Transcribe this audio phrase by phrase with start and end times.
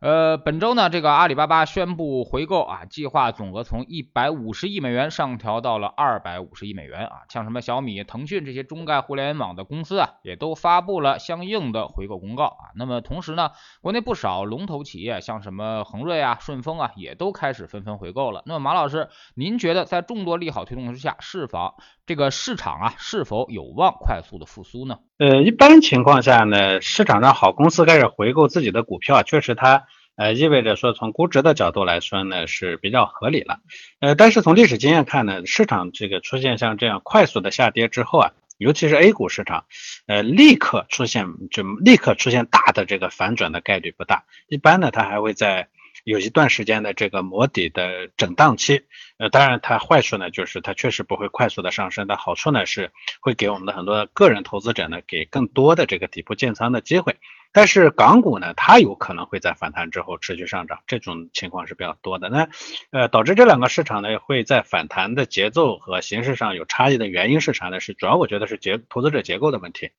[0.00, 7.22] 呃，本周呢，这个阿里巴巴宣布回购啊，计划总额从一百五十亿美元上调到了二百五十亿美元啊。
[7.28, 12.70] 像什么小米、腾讯这些中概互联网的公司啊，也都发布了相应的回购公告啊。
[12.76, 13.50] 那么同时呢，
[13.80, 18.44] 国内不少龙头企业，像什么恒瑞啊、顺丰啊，也都开始纷纷回购了。
[18.46, 21.74] 那么马老师，您觉得在众多利好推动之下，是否
[22.06, 24.98] 这个市场啊，是否有望快速的复苏呢？
[25.18, 29.86] 呃，一般情况下呢，市场上好公司开始回购自己的股票，确实它。
[30.18, 33.60] 呃，意味着说从估值的角度来说呢是比较合理了。
[34.00, 39.66] 呃，但是从历史经验看呢，市场这个出现像这样快速的下跌之后啊，尤其是 A 股市场，
[40.06, 44.24] 呃，立刻出现就立刻出现大的这个反转的概率不大。
[44.48, 45.68] 一般呢，它还会在
[46.04, 48.82] 有一段时间的这个磨底的震荡期。
[49.18, 57.16] 呃，当然它坏处呢就是它确实不会快速的上升，但好处呢是会给我们的很多个人投资者呢给更多的这个底部建仓的机会。
[57.50, 62.28] 但是港股呢，它有可能会在反弹之后持续上涨，这种情况是比较多的。
[62.28, 62.48] 那
[62.90, 67.80] 呃，导致这两个市场呢会在反弹的节奏和形式上有差异的原因是啥呢？
[67.80, 69.90] 是主要我觉得是结投资者结构的问题。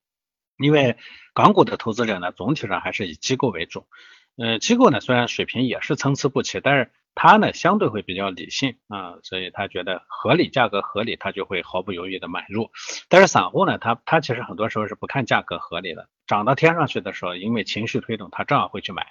[0.58, 0.96] 因为
[1.34, 3.86] 港股的投资者呢，总体上还是以机构为主。
[4.42, 12.70] 呃，机构呢虽然水平也是参差不齐，但是他呢相对会比较理性啊，所以他觉得合理价格合理，他就会毫不犹豫的买入。
[13.10, 16.08] 但是散户呢，他他其实很多时候是不看价格合理的。
[16.26, 19.08] 涨到天上去的时候，因为情绪推动，他照样会去买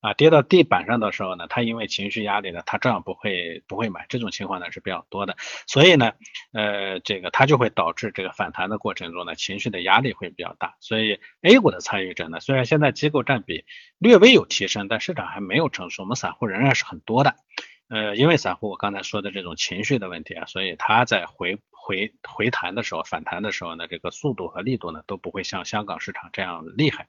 [0.00, 4.06] 啊；跌到地板上的时候呢，他因为情绪压力呢，他照样不会不会买。
[4.08, 6.12] 这种情况呢是比较多的，所以呢，
[6.52, 10.76] 呃，这个它就会导致这个反弹的过程中呢，情绪的压力会比较大。
[10.80, 13.64] 所以 A 股的参与者呢，虽然现在机构占比
[13.98, 17.34] 略微有提升，但市场还没有成熟，我们散户仍然是很多的。
[17.88, 21.58] 呃，因为散户我刚才说的这种情绪的问题啊，所以他在回。
[21.80, 27.08] 回回弹的时候，反弹的时候呢，这个速度和力度呢都不会像香港市场这样厉害。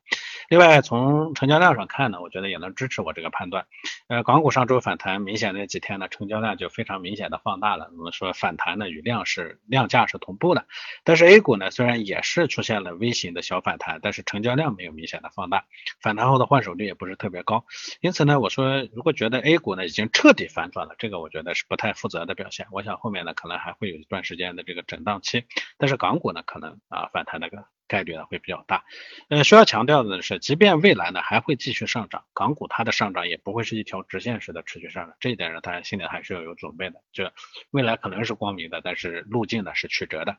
[0.49, 3.65] 另外，从成交量上看呢，我觉得也能支持我这个判断。
[4.07, 7.91] 呃，港股上周反弹明显那几天呢，成交量就非常明显的放大了。
[7.97, 10.65] 我们说反弹呢与量是量价是同步的。
[11.03, 15.65] 但是 A 股呢，虽然也是出现了微型的小反弹，但是成交量没有明显的放大，
[16.01, 17.65] 反弹后的换手率也不是特别高。
[18.01, 22.65] 因此呢，我说如果觉得 A 股呢已经彻底反转了，这个我觉得是不太负责的表现。
[22.71, 24.63] 我想后面呢可能还会有一段时间的。
[24.69, 25.45] 这个震荡期，
[25.79, 28.85] 但是港股呢，可能啊反弹那个概率呢会比较大。
[29.27, 37.01] 呃，需要强调的是，即便未来呢还会继续上涨，港股它的上涨也不会是一条直线式的持续上涨，这一点呢大家心里还是要有准备的。
[37.11, 37.29] 就
[37.71, 40.37] 未来可能是光明的，但是路径呢是曲折的。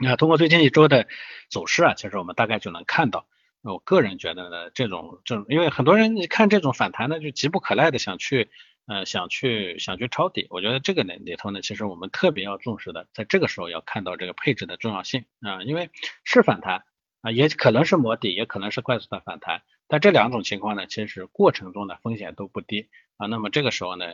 [0.00, 1.08] 那通过最近一周的
[1.50, 3.26] 走势啊，其实我们大概就能看到。
[3.62, 8.48] 我个人觉得呢，这种这种，因为很多人你看这种反弹呢，就急不可耐的想去。
[8.88, 15.90] 呃，想去想去抄底，我觉得这个呢里头呢，其实我们特别要重视的，在这个时候要看到这个配置的重要性啊，因为
[16.24, 16.84] 是反弹
[17.20, 19.60] 啊，也可能是磨底，也可能是快速的反弹。
[19.88, 22.88] 但这两种情况呢，其实过程中的风险都不低
[23.18, 23.26] 啊。
[23.26, 24.06] 那么这个时候呢，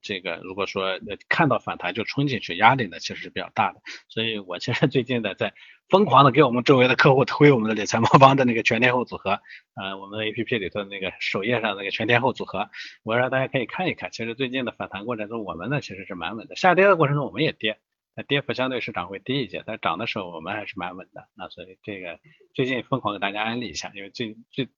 [0.00, 3.82] 这个如果说看到反弹就冲进去，压力呢其实是比较大的。
[4.08, 5.52] 所以我其实最近呢在
[5.92, 9.38] 疯狂的给我们周围的客户推我们的理财魔方的那个全天候组合，
[9.74, 12.70] 呃，我们的 A P P 里头那个首页上那个全天候组合，
[13.02, 14.10] 我让大家可以看一看。
[14.10, 16.56] 其实最近的反弹过程中，我们呢其实是蛮稳的。
[16.56, 17.78] 下跌的过程中我们也跌，
[18.16, 21.28] 那跌幅相对市场会低一些，但涨的时候我们还是蛮稳的。
[21.36, 22.18] 那所以这个
[22.54, 24.68] 最近疯狂给大家安利一下，因为最最。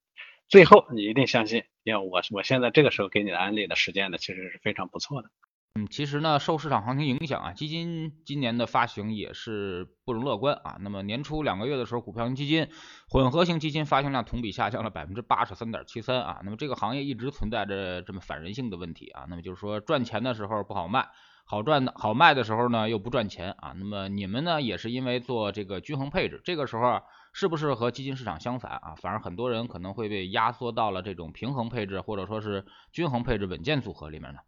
[0.47, 5.31] 最后，你一定相信，因为我我现在这个时候给你的安利的时间呢，其实是非常不错的。
[5.77, 10.77] 嗯，其实呢，受市场行情影响啊，基金今年的发行也是不容乐观啊。
[10.79, 12.69] 那么年初两个月的时候，股票型基金、
[13.09, 16.41] 混合型基金发行量同比下降了百分之八十三点七三啊。
[16.45, 19.27] 那么这个行业一直存在着这么反人性的问题啊。
[19.29, 21.09] 那么就是说，赚钱的时候不好卖，
[21.45, 23.75] 好赚的好卖的时候呢又不赚钱啊。
[23.77, 27.03] 那么你们呢，也是因为做这个均衡配置，这个时候。
[27.37, 28.95] 是不是和基金市场相反啊？
[28.95, 34.39] 反而很多人可能会被压缩到了这种平衡配置或者说是均衡配置稳健组合里面呢？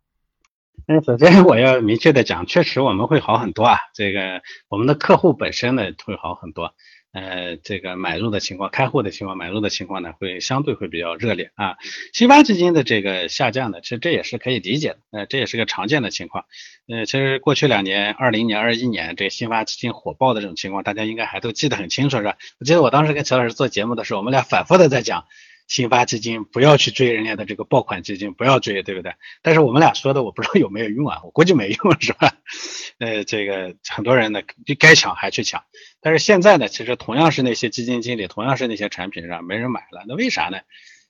[0.87, 3.78] 嗯，首先我要明确的讲，确实我们会好很多啊。
[3.94, 6.75] 这个我们的客户本身呢会好很多。
[7.12, 11.76] 呃，这个买入的情况、开户的情况、买入的情况呢，会相对会比较热烈啊。
[12.12, 16.44] 新发基金的这个下降呢，其实这也是可以理解的，呃，这也是个常见的情况。
[16.87, 22.37] 呃，其实过去两年，二零年、二一年，这新发基金火爆的这种情况，大家应该还都记得很清楚，是吧？
[22.61, 25.25] 我记得我当时跟乔老师做节目的时候，我们俩反复的在讲。
[25.67, 29.15] 新发基金不要去追人家的这个爆款基金，不要追，对不对？
[29.43, 31.21] 但是我们俩说的，我不知道有没有用啊？
[31.25, 32.33] 我估计没用，是吧？
[32.99, 34.43] 呃，这个很多人呢，
[34.79, 35.65] 该抢还去抢。
[36.01, 40.59] 但是现在呢，其实同样是那些基金经理，同样是那些产品上没人买了，那为啥呢？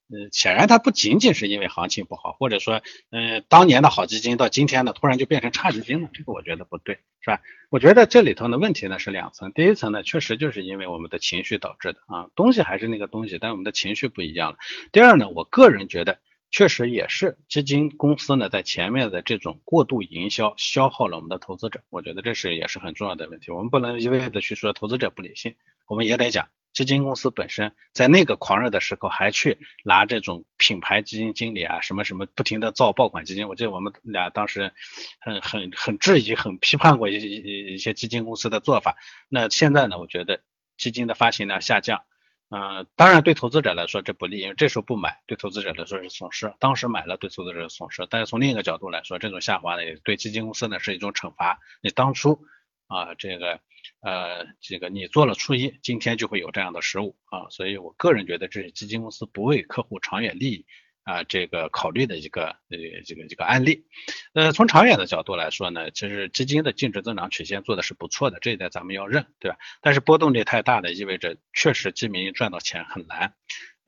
[0.08, 2.80] 嗯，显然它不仅仅是因为行情不好，或者说，
[3.10, 7.40] 嗯，当年的好基金到今天呢，突然就变成差基金了，这个我觉得不对，是吧？
[7.70, 14.58] 我觉得这里头的问题呢是两层，第一层呢，确实就是因为我们的情绪导致的啊，东西还是那个东西，但我们的情绪不一样了。
[14.92, 16.20] 第二呢，我个人觉得，
[16.52, 23.50] 确实也是基金公司呢在前面的这种过度营销消耗了我们的投资者，我觉得这是也是很重要的问题。
[23.50, 25.56] 我们不能一味的去说投资者不理性，
[25.88, 26.46] 我们也得讲。
[26.76, 33.48] 基金公司本身在那个狂热的时候，还去拿这种品牌基金经理啊，什么什么不停的造爆款基金。
[33.48, 34.74] 我记得我们俩当时
[35.18, 38.98] 很很很质疑、很批判过一些一些基金公司的做法。
[39.30, 40.42] 那现在呢，我觉得
[40.76, 42.02] 基金的发行量下降，
[42.50, 48.06] 嗯，当然对投资者来说这不利，因为这时候不买对投资者来说是损失，当时买了对投资者是损失。
[48.10, 51.58] 但是从另一个角度来说，这种下滑呢，也对基金公司呢是一种惩罚。
[51.80, 52.38] 你当初
[52.86, 53.60] 啊，这个。
[54.06, 60.64] 呃，这个你做了初一，今天就会有这样的失误啊，所以我个人觉得这是基金公司不为客户长远利益
[61.02, 63.84] 啊这个考虑的一个呃这个这个案例。
[64.32, 69.58] 呃，从长远的角度来说呢，其实基金的净值增长曲线做的是不错的，这一点咱们要认，对吧？
[69.80, 73.34] 但是波动率太大的意味着确实基民赚到钱很难。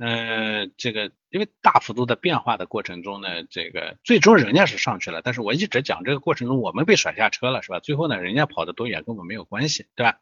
[0.00, 7.80] 嗯，这个因为大幅度的变化的过程中呢，这个最终人家是上去了，但是我一直讲这个过程中我们被甩下车了，是吧？
[7.80, 10.20] 最后呢，人家跑得多远跟我们没有关系，对吧？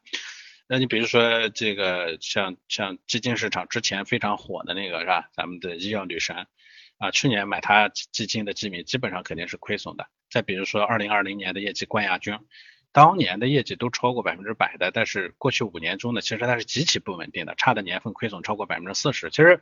[0.67, 5.29] 那你比如说这个像像基金市场之前非常火的那个是吧？
[5.33, 6.47] 咱们的医药女神
[6.97, 10.07] 啊，去年买它基金的基民基本上肯定是亏损的。
[10.31, 12.39] 再比如说二零二零年的业绩冠亚军。
[12.97, 19.29] 当年的业绩都超过百分之百的，但是过去五年中呢，其实它是极其不稳定的，差的年份亏损超过百分之四十。
[19.29, 19.61] 其实，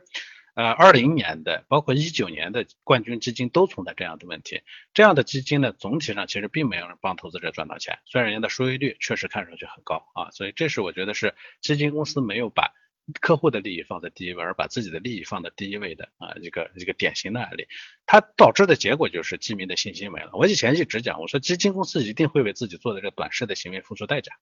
[0.54, 4.62] 呃，二零年的包括一九年的冠军基金都存在这样的问题。
[4.94, 12.72] 这样的基金呢，总体上其实并没有帮投资者赚到钱，虽然人家的收益率确实看上去很高啊，所以这是我觉得是基金公司没有把。
[13.20, 17.68] 客户的利益放在第一位，而把自己的利益放在第一位的啊，一个一个典型的案例，
[18.04, 20.30] 它导致的结果就是基民的信心没了。
[20.32, 24.32] 我以前一直讲，我说基金公司一定会为自己做的这个短视的行为付出代价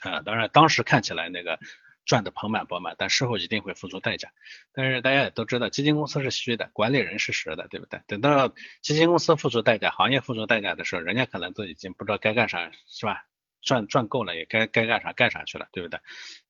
[0.00, 0.20] 啊。
[0.22, 1.58] 当然，当时看起来那个
[2.04, 4.30] 赚的盆满钵满，但事后一定会付出代价。
[4.72, 8.00] 但是大家也都知道，基金公司是虚的，管理人是实的，对不对？
[8.06, 13.24] 等到基金公司付出代价，行业付出代价的时候，人家可能都已经不知道该干啥，是吧？
[13.62, 15.98] 赚赚够了，也该该干啥干啥去了，对不对？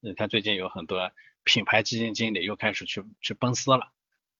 [0.00, 1.10] 你看最近有很多。
[1.44, 3.92] 品牌基金经理又开始去去奔私了，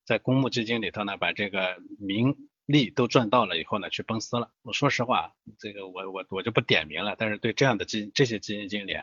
[0.05, 2.37] 在公募基金里头呢，把这个名
[2.67, 4.53] 利都赚到了以后呢，去奔私了。
[4.63, 8.95] 我说实话，这个我我我就不点名了，但是对这样的基这些基金经理，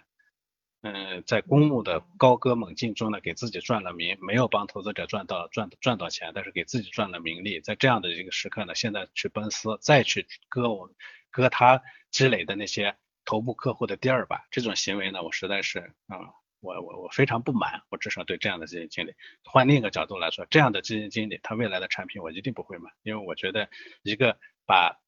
[0.81, 10.89] 嗯，在公募的高歌猛进中呢，给自己赚了名，没有帮投资者赚到赚赚到钱，但是给自己赚了名利，在这样的一个时刻呢，现在去奔私，再去割我
[11.31, 12.95] 割他积累的那些
[13.25, 16.36] 头部客户的第二把，这种行为呢，我实在是啊。
[16.59, 19.13] 我我我非常不满，我至少对这样的基金经理，
[19.43, 23.69] 换另一个角度来说，这样的基金经理他未来的产品我一定不会买，因为我觉得
[24.03, 24.99] 一个把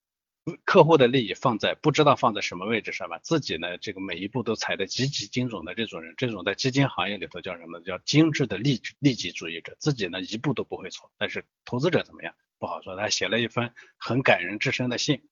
[0.66, 7.80] 客户的利益放在不知道放在什么位置上吧，自己呢这个每一步都踩得极其精准的这种人，这种在基金行业里头叫什么？
[7.82, 12.34] 叫精致的利利己主义者，自己呢一步都不会错，但是投资者怎么样？
[12.58, 12.96] 不好说。
[12.98, 15.29] 他写了一封很感人至深的信。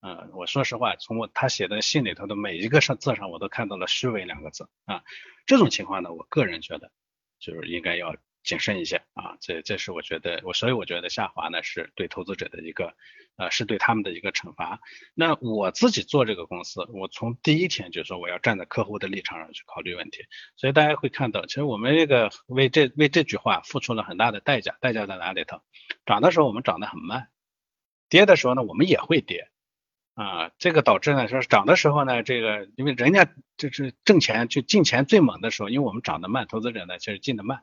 [0.00, 5.02] 嗯，我说实话，从我他写的信里头的每一个上字上，我都看到了“虚伪”两个字啊。
[5.44, 6.92] 这种情况呢，我个人觉得
[7.40, 8.14] 就是应该要
[8.44, 9.36] 谨慎一些啊。
[9.40, 12.94] 这这是我觉得我，所以我觉得下滑呢是对投资者的一个
[13.38, 14.78] 呃，是对他们的一个惩罚。
[15.14, 20.22] 那我自己做这个公司，我从第一天就说我要站在客户的立场上去考虑问题。
[20.54, 24.76] 所以大家会看到，其实我们这个为这为这句话付出了很大的代价。
[24.80, 25.60] 代价在哪里头？
[26.06, 27.30] 涨的时候我们涨得很慢，
[28.08, 29.50] 跌的时候呢我们也会跌。
[30.18, 33.24] 啊，这个导致呢，说涨的时候呢，这个因为人家
[33.56, 37.62] 就是挣钱就进钱最猛的时候，因为我们涨得慢，投资者呢其实进得慢。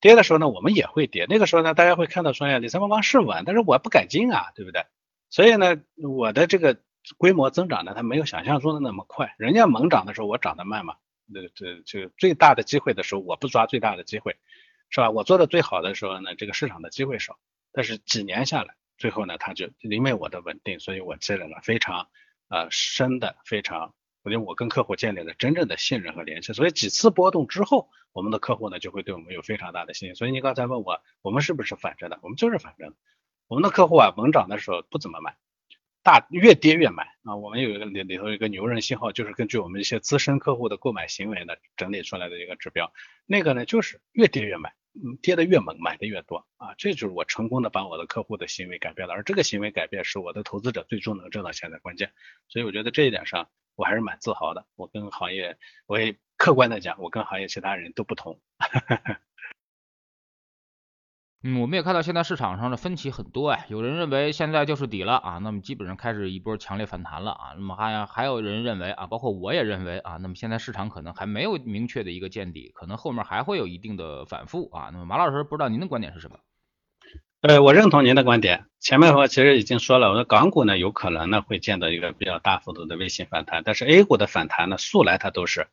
[0.00, 4.84] 跌的时候呢，我们也会跌，那个时候呢，大家会看到说呀，李三方是稳，但是我不敢进啊，对不对？
[5.28, 6.78] 所以呢，我的这个
[7.18, 9.34] 规模增长呢，它没有想象中的那么快。
[9.36, 10.94] 人家猛涨的时候，我涨得慢嘛，
[11.26, 14.36] 那这这最大的机会的时候，我不抓最大的机会，
[14.88, 15.10] 是吧？
[15.10, 17.38] 我做的最好的时候呢，这个市场的机会少，
[17.72, 18.76] 但是几年下来。
[19.02, 22.06] 最后呢，他就因为我的稳定，所以我积累了非常
[22.48, 26.52] 呃深的、非常，我觉得我跟客户建立了真正的信任和联系。
[26.52, 30.14] 所以几次波动之后，我们的客户呢就会对我们有非常大的信任。
[30.14, 32.20] 所以你刚才问我，我们是不是反着的？
[32.22, 32.96] 我们就是反着的。
[33.48, 35.34] 我们的客户啊，猛涨的时候不怎么买，
[36.02, 37.36] 大越跌越买啊。
[37.36, 42.92] 我们有一个里里头一个牛人信号，就是根据我们一些资深客户的购买行为呢整理出来的一个指标。
[43.26, 44.72] 那个呢就是越跌越买。
[44.94, 52.12] 嗯，跌得越猛，买的越多啊，这就是我成功的把我的客户的行为改变了，而这个行为改变是我的投资者最终能挣到钱的关键，
[52.46, 54.66] 所以我觉得这一点上我还是蛮自豪的。
[54.76, 55.56] 我跟行业，
[55.86, 58.38] 我也客观的讲，我跟行业其他人都不同。
[61.44, 74.90] 嗯，我们也看到现在市场上的分歧很多哎，有人认为现在就是底了啊，那么基本上开始一波强烈反弹了啊，那么还还有人认为啊，包括我也认为啊，那么现在市场可能还没有明确的一个见底，可能后面还会有一定的反复啊。
[74.92, 76.38] 那么马老师不知道您的观点是什么？
[77.40, 78.66] 呃，我认同您的观点。
[78.78, 85.66] 前面我其实已经说了，我说港股呢有可能呢会见到一个比较大幅度的微型反弹，但是 A 股的反弹呢素来它都是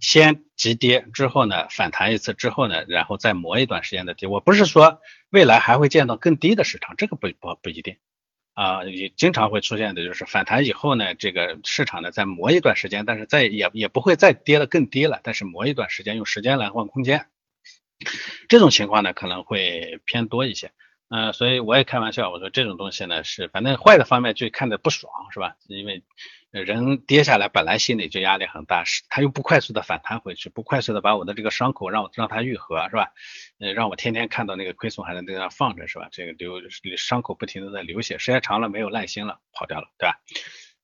[0.00, 4.26] 先急跌之后呢反弹一次之后呢，然后再磨一段时间的底。
[4.26, 7.96] 我不是说未来还会见到更低的市场，这个不不不一定
[8.54, 17.26] 啊，也经常会出现的就是反弹以后呢，这个市场呢再磨一段时间，但是再也也不会再跌得更低了，但是磨一段时间，用时间来换空间，
[18.48, 20.70] 这种情况呢可能会偏多一些。
[21.08, 25.56] 嗯，所以我也开玩笑，我说这种东西呢是，反正坏的方面就看着不爽，是吧？
[25.66, 26.02] 因为
[26.62, 33.12] 人跌下来本来心里就压力很大，是他又不快速的反弹回去，不快速的把我的这个伤口让让它愈合，是吧？
[33.58, 36.08] 呃，让我天天看到那个亏损还在那放着，是吧？
[36.12, 36.60] 这个流
[36.96, 40.20] 伤口不停的在流血，时间长了没有耐心了，跑掉了，对吧？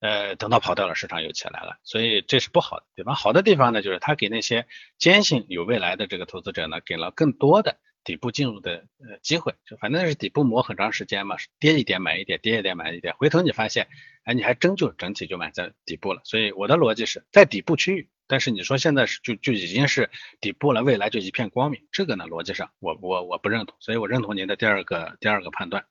[0.01, 3.15] 呃，等到跑掉了，市场又起来了，所以这是不好的地方。
[3.15, 4.67] 好的地方呢，就是他给那些
[4.99, 7.79] 坚信有未来的这个投资者呢，给了更多的。
[8.05, 13.89] 底部进入的呃机会，就反正是底部磨很长时间嘛，跌一点买一点，跌一点买一点，回头你发现，
[14.25, 16.21] 哎，你还真就整体就买在底部了。
[16.25, 20.09] 所以我的逻辑是在底部区域，但是你说现在是就就已经是
[20.41, 25.85] 底部了，未来就一片光明，这个呢逻辑上我我我不认同，所以我认同您的第二个第二个判断，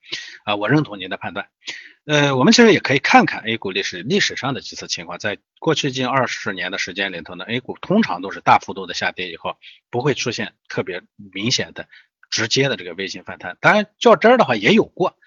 [0.46, 1.50] 啊，我认同您的判断。
[2.05, 9.58] 呃，我们其实也可以看看 A 股历史历史上的几次情况，在过去近二十年的时间里头呢，A 股通常都是大幅度的下跌以后，
[9.91, 11.03] 不会出现特别
[11.34, 11.88] 明显的
[12.31, 13.58] 直接的这个微型反弹。
[13.60, 15.17] 当然较真儿的话也有过。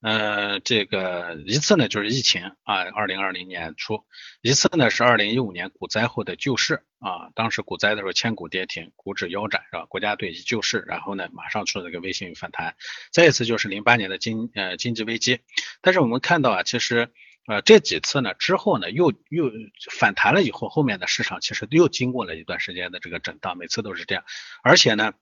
[0.00, 4.04] 呃，这个一次呢就是疫情啊，二零二零年初；
[4.42, 9.86] 一次呢是二零一五年股灾后的救市啊，当时股灾的时候千股跌停，股指腰斩是吧？
[9.86, 12.76] 国家队救市，然后呢马上出了这个微型反弹。
[13.10, 15.40] 再一次就是零八年的经呃经济危机。
[15.80, 17.10] 但是我们看到啊，其实
[17.48, 19.50] 呃这几次呢之后呢又又
[19.90, 24.22] 反弹了以后，后面的市场其实又经过了一段时间的这个震荡，每次都是这样，
[24.62, 25.12] 而且呢。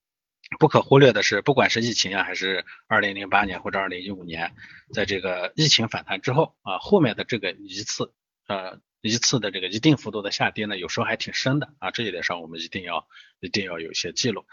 [0.58, 4.54] 不可忽略的是，不管是疫情啊，还是二零零八年或者二零一五年，
[4.94, 8.12] 在这个疫情反弹之后啊，后面的这个一次
[8.46, 13.06] 呃一次的这个一定幅度的下跌呢，有时候还挺深的啊，这一点上我们一定要
[13.40, 14.46] 一定要有一些记录。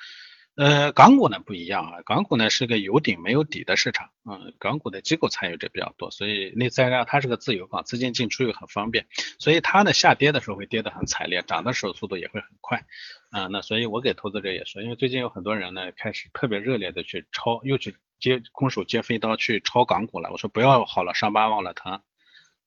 [0.56, 9.08] 呃，港股呢不一样啊，港股呢是个有顶没有底的市场，嗯，港股的机构参与者比较多，所以那再加上它是个自由港，资金进出又很方便，
[9.40, 12.86] 所以它呢下跌的时候会跌得很惨烈，涨的时候速度也会很快，
[13.32, 22.02] 啊，那所以我给投资者也说，因为最近有很多人呢开始特别热烈的去抄，又去接空手接飞刀去抄港股了，我说不要好了，伤疤忘了疼，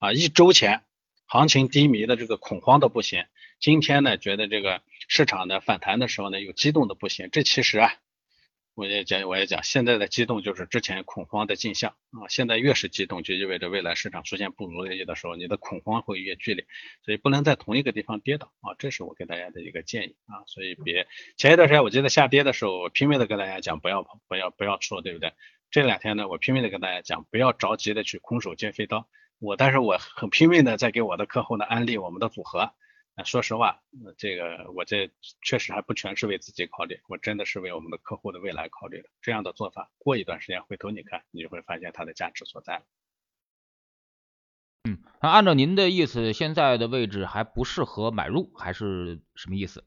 [0.00, 0.82] 啊，一周前
[1.26, 3.26] 行情低迷的这个恐慌的不行。
[3.58, 7.28] 今天呢，觉得这个市场的反弹的时候呢，又激动的不行。
[7.30, 7.92] 这其实啊，
[8.74, 12.28] 我也讲，我也讲，现在的激动就是之前恐慌的镜像啊。
[12.28, 16.66] 现在越是激动，就意味着未来市场出现不如意的时候，你的恐慌会越剧烈。
[17.04, 20.44] 所以不能在同一个地方跌倒啊，这是我给大家的一个建议啊。
[20.46, 25.32] 所以别前一段时间我记得下跌的时候，我拼命的跟大家讲不要跑，不要不要出，对不对？
[25.70, 29.08] 这两天呢，我拼命的跟大家讲不要着急的去空手接飞刀。
[29.38, 32.72] 我但是我很拼命的在给我的客户呢安利我们的组合。
[33.16, 33.82] 啊说实话，
[34.18, 39.08] 这个我这确实还不全是为自己考虑，我真的是为我们的客户的未来考虑的。
[39.22, 42.82] 这样的做法，过一段时间回头你看，你就会发现它的价值所在。
[44.84, 49.82] 嗯，那按照您的意思，现在的位置还不适合买入，还是什么意思？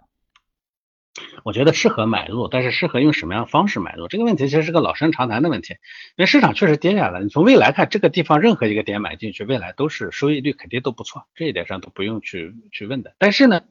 [1.43, 4.07] 我觉得适合买入，但是适合用什么样的方式买入？
[4.07, 5.73] 这个问题其实是个老生常谈的问题。
[6.15, 13.15] 因为市场确实跌下来，你从未来看，这个地方任何一个点买进去，未来都是收益率肯定都不错，这一点上都不用去去问的。
[13.17, 13.61] 但是呢，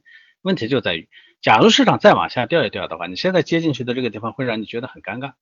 [0.42, 1.08] 问题就在于，
[1.40, 5.32] 假如市场再往下掉一掉的话，你现在接进去的这个地方会让你觉得很尴尬，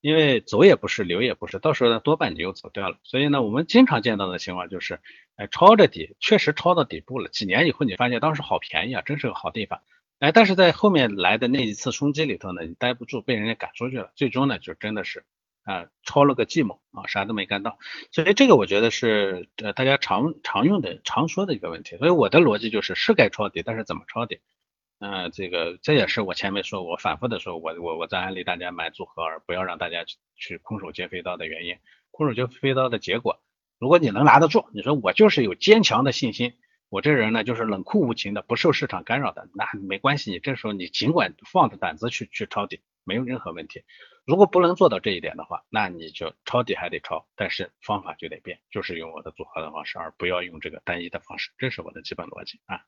[0.00, 2.98] 因为走也不是，留也不是，到时候呢多半你又走掉了。
[3.04, 5.00] 所以呢，我们经常见到的情况就是，
[5.36, 9.80] 哎，抄着底，确实抄到底部了，几年以后你发现当时好便宜啊，真是个好地方。
[10.24, 15.26] 哎，但是在后面来的那一次冲击里头呢，你待不住，被人家赶出去了，最终呢就真的是
[15.64, 17.76] 啊抄了个寂寞啊，啥都没干到。
[18.10, 21.98] 所以这个我觉得是呃大家常常用的、常说的一个问题。
[21.98, 24.38] 所以我的逻辑就是是该抄底，但是怎么抄底？
[24.98, 31.76] 嗯，这个这也是我前面说我反复的说，我我我在安利大家买组合，而不要让大家去空手接飞刀的原因。
[32.10, 33.42] 空手接飞刀的结果，
[33.78, 36.54] 如果你能拿得住，你说我就是有坚强的信心。
[36.94, 40.30] 我这人呢，就是冷酷无情的，不受市场干扰的，那没关系。
[40.30, 43.82] 你这时候你尽管放着胆子去去抄底，没有任何问题。
[44.24, 51.50] 如果不能做到这一点的话，那你就抄底还得抄，但是方法就得变，就是用我的组合的方式，而不要用这个单一的方式。
[51.58, 52.82] 这是我的基本逻辑啊。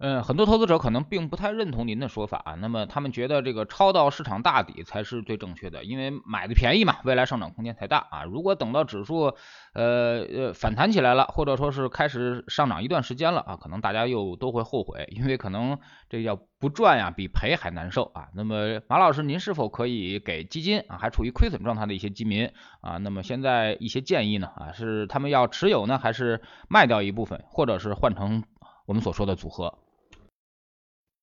[0.00, 8.22] 嗯，很多投资者可能并不太认同您的说法啊，那么他们觉得这个抄到市场大底才是最正确的，因为买的便宜嘛，未来上涨空间才大啊。
[8.22, 9.34] 如果等到指数
[9.74, 15.76] 呃呃反弹起来了，或者说是开始上涨一段时间了啊，可能大家又都会后悔，因为可能
[16.08, 18.28] 这叫不赚呀，比赔还难受啊。
[18.34, 22.48] 那么马老师，您是否可以给基金啊还处于亏损状态的一些基民
[22.82, 28.44] 啊，那么现在一些建议呢啊，是他们要持有呢，还是卖掉一部分，或者是换成
[28.86, 29.76] 我们所说的组合？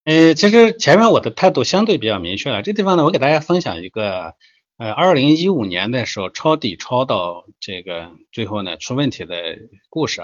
[0.05, 2.62] 呃，其实前面我的态度相对比较明确了。
[2.62, 4.35] 这地方呢，我给大家分享一个，
[4.77, 9.57] 呃，二零一五年的时候抄底抄到这个最后呢出问题的
[9.89, 10.21] 故事。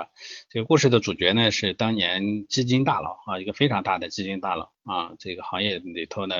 [0.51, 6.35] 这个故事的主角呢是当年基金大佬啊，一个非常大的基金大佬啊，这个行业里头呢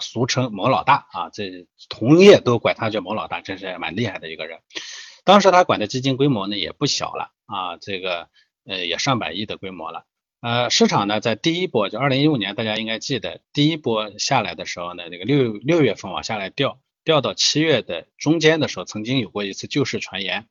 [0.00, 4.60] 俗称“某老大”啊，这同业都管他叫“某老大”，真是蛮厉害的一个人。
[5.24, 8.28] 当时他管的基金规模呢也不小了啊，这个
[8.64, 10.04] 呃也上百亿的规模了。
[10.44, 20.46] 呃，市场呢，在第一波就二零一五年，大家应该记得，第一波下来的时候呢，那个六六月份往下来掉，掉到七月的中间的时候，曾经有过一次救市传言。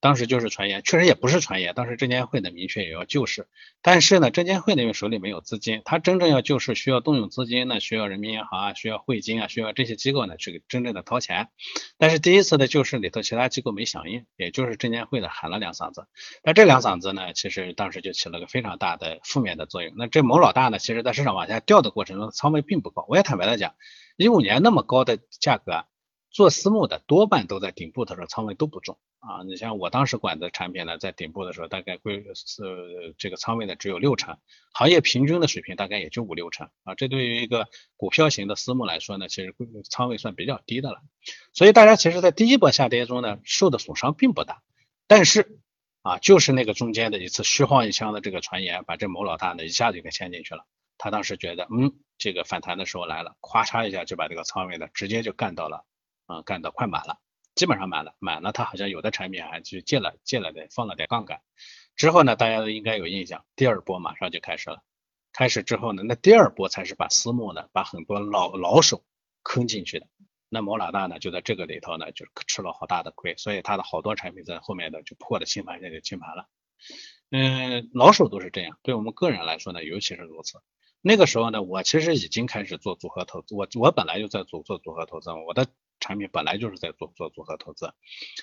[0.00, 1.74] 当时就是传言，确实也不是传言。
[1.74, 3.48] 当时证监会呢明确也要救市，
[3.82, 11.48] 但是呢，证监会那边手里没有资金，他真正要救市需要动用资金那，需要人民银行啊，需要汇金啊，需要这些机构呢去真正的掏钱。
[11.98, 16.06] 但是第一次的救市里头，其他机构没响应，也就是证监会的喊了两嗓子。
[16.44, 19.92] 那这两嗓子呢，其实当时就起了个非常大的负面的作用。
[19.96, 23.04] 那这某老大呢，其实在市场往下掉的过程中，仓位并不高。
[23.08, 23.74] 我也坦白的讲，
[24.16, 25.84] 一五年那么高的价格。
[26.30, 28.98] 做私募的多半都在顶部的时候仓位都不重。
[29.20, 34.38] 啊，你像我当时管的产品呢，在顶部的时候大概规是这个仓位呢只有六成，
[34.72, 36.70] 行业平均的水平大概也就五六成。
[36.84, 37.66] 啊，这对于一个
[37.96, 39.52] 股票型的私募来说呢，其实
[39.90, 41.00] 仓位算比较低的了，
[41.52, 44.62] 所以大家其实在第一波下跌中呢，受的损伤并不大，
[45.08, 45.58] 但是
[46.02, 50.64] 啊，就是那个中间的一次虚晃一枪的这个传言，把这某老大呢一下子给牵进去了，
[50.96, 55.84] 他当时觉得嗯，这个反弹的时候来了，咵嚓一下就把这个仓位呢直接就干到了。
[56.28, 57.18] 啊，干到快满了，
[57.54, 61.40] 基本上满了，满了，他好像有的产品还去借了借了点，放了点杠杆。
[61.96, 64.84] 之后呢，大家都应该有印象，第二波马上就开始了。
[65.32, 69.04] 开始之后呢，那第二波才是把私募呢，把很多老老手
[69.42, 70.06] 坑进去的。
[70.50, 76.46] 那某老大呢，就在这个里头呢，就吃了好大的亏，所以他的好多产品在后面的就破了清盘线就清盘了。
[77.30, 80.60] 嗯，老手都是这样，对我们个人来说呢，尤其是如此。
[81.00, 85.66] 那个时候呢，我其实已经开始做组合投资，我我本来就在组做组合投资，我的。
[86.00, 87.92] 产品本来就是在做做组合投资，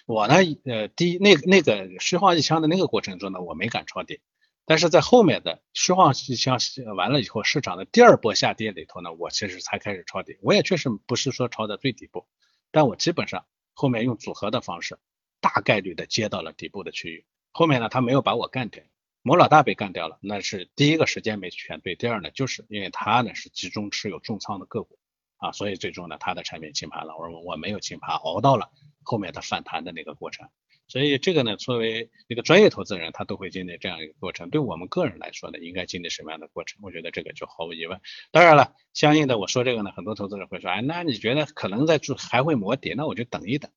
[0.06, 4.20] 我呢，呃，第一那那个虚晃一枪的那个过程中呢，我没敢抄底，
[4.66, 6.58] 但是在后面的虚晃一枪
[6.96, 10.38] 完了以后，市场的第二波下跌里头呢，我其实才开始抄底。
[10.42, 12.28] 我也确实不是说抄的最底部，
[12.72, 14.98] 但我基本上后面用组合的方式，
[15.40, 17.26] 大概率的接到了底部的区域。
[17.52, 18.84] 后面呢，他没有把我干掉，
[19.22, 25.00] 某老大被干掉了，那是第一个时间没选对，第二呢，就是因为他呢是集中持有重仓的个股。
[25.46, 28.72] 啊，所以最终呢，他的产品清盘了，我说我没有清盘，熬到了
[29.04, 30.48] 后面的反弹的那个过程。
[30.88, 34.50] 所以这个呢，作为一个专业投资人，他都会经历这样一个过程。
[34.50, 36.80] 对我们个人来说呢，应该经历什么样的过程？
[36.84, 38.00] 我觉得这个就毫无疑问。
[38.32, 43.72] 当然了，相应的我说这个呢，很多投资者会说，哎，那你觉得可能在做还会磨底，那我就等一等。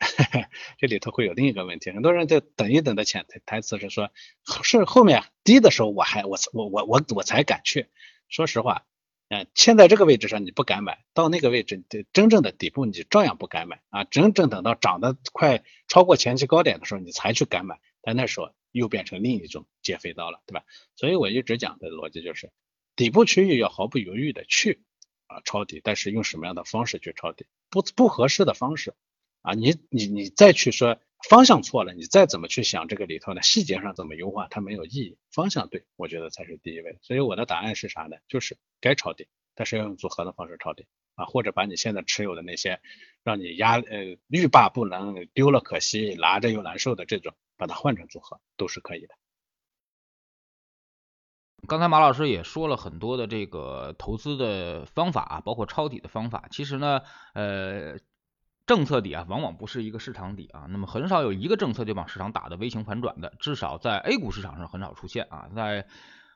[0.78, 4.10] 这里头会有另一个问题，很多人在等一等的潜台词是说，
[4.62, 7.86] 是后面低的时候我还我我我我我才敢去。
[8.28, 8.86] 说实话。
[9.30, 14.02] 嗯，现在这个位置上你不敢买，到那个位置真正的底部你照样不敢买啊！
[14.02, 20.64] 真正等到涨得快超过前期高点的时候，你才去敢买，但那时候又变成另一种接飞刀了，对吧？
[20.96, 22.50] 所以我一直讲的逻辑就是，
[22.96, 24.82] 底部区域要毫不犹豫的去
[25.28, 27.46] 啊抄底，但是用什么样的方式去抄底？
[27.70, 28.94] 不不合适的方式
[29.42, 30.98] 啊，你你你再去说。
[31.28, 33.42] 方向错了，你再怎么去想这个里头呢？
[33.42, 35.18] 细节上怎么优化，它没有意义。
[35.30, 36.98] 方向对，我觉得才是第一位。
[37.02, 38.16] 所以我的答案是啥呢？
[38.26, 42.80] 就是该抄底，但是要用组合的方式抄底啊，或者把你现在持有的那些
[43.22, 49.14] 让你压呃欲罢不能、丢了可惜、拿着又难受的这种，把它换成组合都是可以的。
[51.68, 56.48] 刚才马老师也说了很多的这个投资的方法啊，包括抄底的方法。
[56.50, 57.02] 其实呢，
[57.34, 57.98] 呃。
[58.70, 65.84] 政策底啊，往往不是一个市场底啊，那么很少有一个政策就把市场打的微型反转的，至少在 A 股市场上很少出现啊，在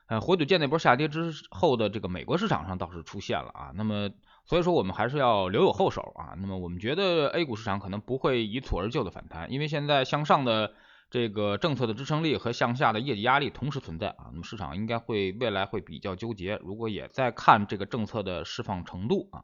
[0.07, 4.09] 呃火腿剑那波下跌之后的这个美国市场上倒是出现了啊，那么
[4.43, 10.73] 所以说我们还是要留有后手啊，那么我们觉得 A 股市场可能不会一蹴而就的反弹，因为现在向上的
[11.09, 19.43] 这个政策的支撑力和向下的业绩压力同时存在啊，那么市场应该会未来会比较纠结，如果也在看这个政策的释放程度啊。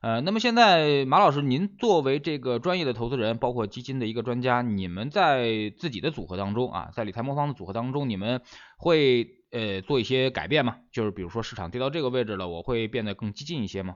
[0.00, 8.42] 呃，那么现在马老师，您作为这个专业的投资人，包括基金的一个专家，你们在自己的组合当中啊，在理财魔方的组合当中，你们
[8.78, 10.78] 会呃做一些改变吗？
[10.90, 13.94] 就是比如说市场跌到这个位置了，我会变得更激进一些吗？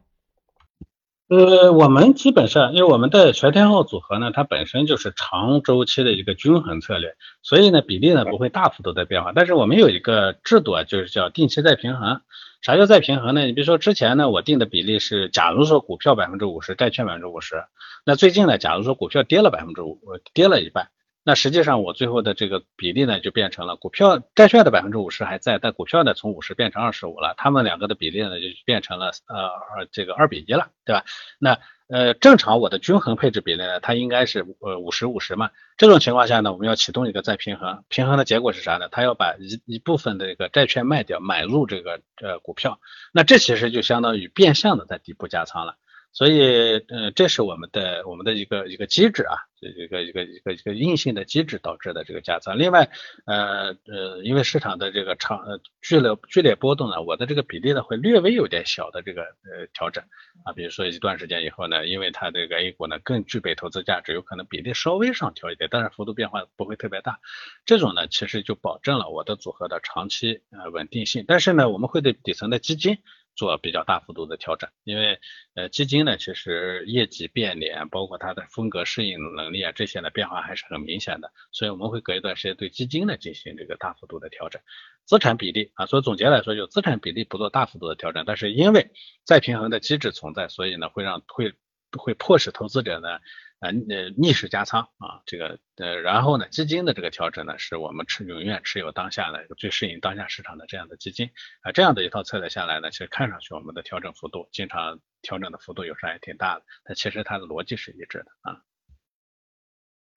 [1.29, 9.33] 呃，我们基本上，因为我们的全天候组合呢，它本身就是长周期的一个均衡策略，所以呢比例呢不会大幅度的变化。
[9.35, 12.21] 但是我们有一个制度啊，就是叫定期再平衡。
[12.63, 13.45] 啥叫再平衡呢？
[13.45, 17.65] 你比如说之前呢，我定的比例是，假如说股票百分之五十，债券百分之五十，
[18.05, 19.99] 那最近呢，假如说股票跌了百分之五，
[20.33, 20.91] 跌了一半。
[21.29, 31.05] 那实际上我最后的这个比例呢，就变成了股票债券的百分之五十还在，但股票呢从五十变成二十五了，他们两个的比例呢就变成了呃这个二比一了，对吧？
[31.41, 31.59] 那
[31.89, 38.89] 呃正常我的均衡配置比例呢，它应该是呃五十五十嘛，这种情况下呢，我们要启动一个再平衡，平衡的结果是啥呢？
[38.93, 42.79] 它要把一一部分的这个债券卖掉，买入这个呃股票，
[43.13, 45.75] 那这其实就相当于变相的在底部加仓了。
[46.17, 52.59] 所以，呃，这是我们的我们的一个一个机制啊，一个一个一个一个硬性的机制导致的这个加仓。
[52.59, 52.89] 另外，
[53.27, 60.03] 呃呃，因为市场的这个长剧烈剧烈波动呢，我的这个比例呢会略微有点小的这个呃调整
[60.47, 60.55] 啊。
[60.55, 67.19] 比如说一段时间以后呢，因为它这个 A 股呢更具备投资价值，有可能比例稍微上调一点，但是幅度变化不会特别大。
[67.67, 71.27] 这种呢，其实就保证了我的组合的长期呃稳定性。
[71.29, 73.01] 但是呢，我们会对底层的基金。
[73.37, 75.21] 做比较大幅度的调整，因为
[75.55, 84.61] 呃基金呢，其实业绩变脸，包括它的风格适应能力啊这些呢变化还是很明显的，所以我们会隔一段时间对基金呢进行这个大幅度的调整。
[85.05, 88.91] 资产比例啊，所以总结来说，就资产比例不做大幅度的调整，但是因为
[89.25, 91.53] 再平衡的机制存在，所以呢会让会
[91.97, 93.21] 会迫使投资者呢。
[93.61, 101.31] 呃呃逆势加仓啊，这个呃然后呢基金的这个调整呢是我们持永远持有当下的最适应当下市场的这样的基金
[101.63, 108.61] 啊这样的一套策略下来呢，其实看上去我们的调整幅度经常调整的幅度有时候还挺大的，但其实它的逻辑是一致的啊。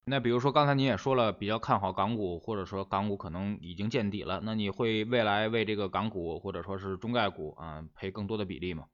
[0.06, 8.86] 那比如说刚才您也说了比较看好港股，或者说港股可能已经见底了，那你会未来为这个港股或者说是中概股啊配更多的比例吗？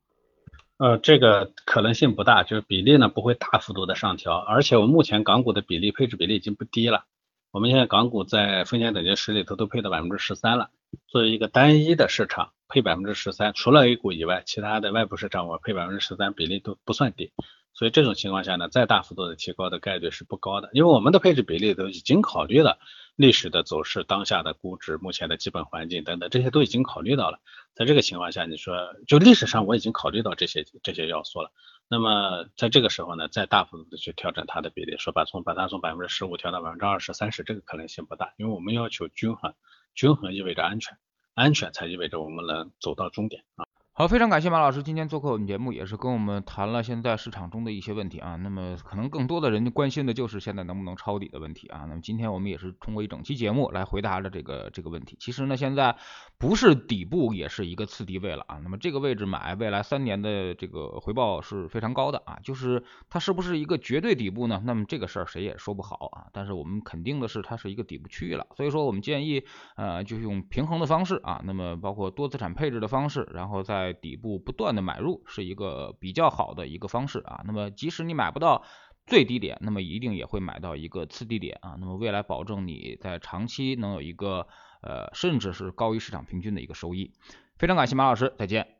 [0.78, 7.06] 呃，这个可能性不大，就是比例呢不会大幅度的上调，而且我们目前港股的比例配置比例已经不低了，
[7.52, 10.70] 我们现在港股在风险等级十里头都配到百分之十三了，
[11.08, 17.32] 作为一个单一的市场配百分之十三，除了 A 股以外，其他的外部市场我配百分之十三比例都不算低。
[17.74, 22.80] 所以这种情况下呢，再大幅度的提高的概率是不高的，因为我们的配置比例都已经考虑了
[23.16, 27.40] 历史的走势、当下的估值、目前的基本环境等等，这些都已经考虑到了。
[27.74, 31.52] 在这个情况下，你说就历史上我已经考虑到这些这些要素了。
[31.88, 39.54] 那么在这个时候呢，再大幅度的去调整它的比例，说把从把它从百分之十五调到百分之二十、三十，这个可能性不大，因为我们要求均衡，
[39.94, 40.98] 均衡意味着安全，
[41.34, 43.66] 安全才意味着我们能走到终点啊。
[43.98, 48.36] 好，非常感谢马老师今天做客我们节目，也是跟我们谈了现在市场中的一些问题啊。
[48.36, 51.86] 那么可能更多的人关心的就是现在能不能抄底的问题啊。
[51.88, 55.16] 那么今天我们也是通过一整期节目来回答了这个这个问题。
[55.18, 55.96] 其实呢，现在
[56.38, 58.60] 不是底部，也是一个次低位了啊。
[58.62, 62.38] 那么这个位置买，未来三年的这个回报是非常高的啊。
[62.44, 64.62] 就是它是不是一个绝对底部呢？
[64.66, 66.28] 那么这个事儿谁也说不好啊。
[66.34, 68.46] 但是我们肯定的是，它是一个底部区域了。
[68.56, 69.44] 所以说我们建议
[69.76, 78.64] 呃，就用平衡的方式啊，那么包括多资产配置的方式，然后在底部不断的买入是一个比较好的一个方式啊，那么即使你买不到
[79.08, 84.48] 最低点，那么一定也会买到一个次低点啊，那么未来保证你在长期能有一个
[84.86, 87.12] 呃甚至是高于市场平均的一个收益。
[87.58, 88.75] 非常感谢马老师，再见。